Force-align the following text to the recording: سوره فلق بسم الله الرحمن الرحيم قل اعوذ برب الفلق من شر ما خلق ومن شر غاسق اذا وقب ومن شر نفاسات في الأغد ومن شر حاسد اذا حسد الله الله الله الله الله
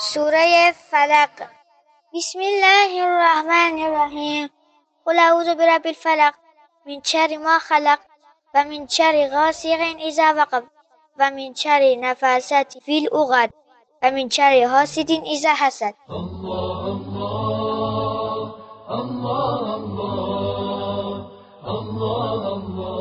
سوره 0.00 0.72
فلق 0.72 1.36
بسم 2.14 2.40
الله 2.40 2.90
الرحمن 3.04 3.84
الرحيم 3.86 4.50
قل 5.06 5.18
اعوذ 5.18 5.54
برب 5.54 5.86
الفلق 5.86 6.34
من 6.86 7.02
شر 7.04 7.38
ما 7.38 7.58
خلق 7.58 8.00
ومن 8.54 8.88
شر 8.88 9.28
غاسق 9.32 9.80
اذا 10.08 10.32
وقب 10.32 10.64
ومن 11.20 11.54
شر 11.54 12.00
نفاسات 12.00 12.78
في 12.78 12.98
الأغد 12.98 13.50
ومن 14.02 14.30
شر 14.30 14.68
حاسد 14.68 15.10
اذا 15.10 15.54
حسد 15.54 15.94
الله 16.10 16.82
الله 18.90 19.74
الله 19.76 20.14
الله 21.66 22.40
الله 22.56 22.99